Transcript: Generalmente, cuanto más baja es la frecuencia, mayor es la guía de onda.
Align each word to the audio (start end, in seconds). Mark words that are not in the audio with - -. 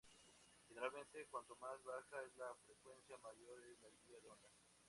Generalmente, 0.67 1.27
cuanto 1.29 1.55
más 1.57 1.77
baja 1.83 2.23
es 2.25 2.35
la 2.35 2.55
frecuencia, 2.65 3.17
mayor 3.19 3.63
es 3.71 3.79
la 3.83 3.89
guía 4.03 4.19
de 4.19 4.29
onda. 4.31 4.49